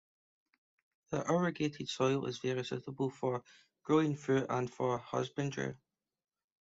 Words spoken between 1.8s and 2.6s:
soil is